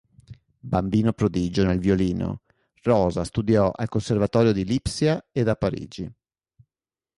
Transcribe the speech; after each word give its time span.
Bambino 0.73 1.13
prodigio 1.13 1.63
nel 1.63 1.77
violino, 1.77 2.41
Rosa 2.81 3.23
studiò 3.23 3.69
al 3.69 3.87
Conservatorio 3.87 4.51
di 4.51 4.65
Lipsia 4.65 5.23
ed 5.31 5.47
a 5.47 5.53
Parigi. 5.55 6.11